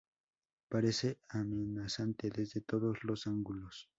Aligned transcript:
Parece 0.67 1.19
amenazante 1.29 2.31
desde 2.31 2.61
todos 2.61 3.03
los 3.03 3.27
ángulos. 3.27 3.87